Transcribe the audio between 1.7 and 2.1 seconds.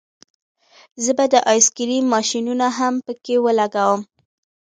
کریم